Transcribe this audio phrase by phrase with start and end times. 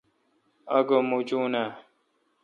[0.77, 1.63] آگہ موچونہ؟